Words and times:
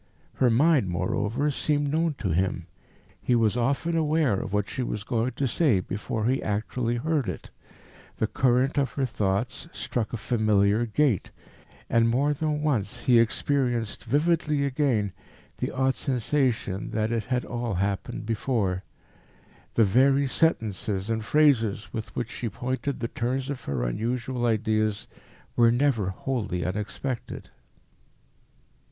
Her 0.37 0.49
mind, 0.49 0.89
moreover, 0.89 1.51
seemed 1.51 1.89
known 1.91 2.15
to 2.17 2.29
him; 2.31 2.65
he 3.21 3.35
was 3.35 3.55
often 3.55 3.95
aware 3.95 4.33
of 4.33 4.51
what 4.51 4.67
she 4.67 4.81
was 4.81 5.03
going 5.03 5.33
to 5.33 5.47
say 5.47 5.79
before 5.79 6.25
he 6.25 6.41
actually 6.41 6.95
heard 6.95 7.29
it; 7.29 7.51
the 8.17 8.25
current 8.25 8.79
of 8.79 8.93
her 8.93 9.05
thoughts 9.05 9.69
struck 9.71 10.11
a 10.11 10.17
familiar 10.17 10.87
gait, 10.87 11.29
and 11.87 12.09
more 12.09 12.33
than 12.33 12.63
once 12.63 13.01
he 13.01 13.19
experienced 13.19 14.05
vividly 14.05 14.65
again 14.65 15.13
the 15.59 15.69
odd 15.69 15.93
sensation 15.93 16.89
that 16.89 17.11
it 17.11 17.45
all 17.45 17.75
had 17.75 17.85
happened 17.85 18.25
before. 18.25 18.83
The 19.75 19.83
very 19.85 20.25
sentences 20.25 21.11
and 21.11 21.23
phrases 21.23 21.93
with 21.93 22.15
which 22.15 22.31
she 22.31 22.49
pointed 22.49 23.01
the 23.01 23.07
turns 23.07 23.51
of 23.51 23.65
her 23.65 23.83
unusual 23.83 24.47
ideas 24.47 25.07
were 25.55 25.69
never 25.71 26.09
wholly 26.09 26.65
unexpected. 26.65 27.51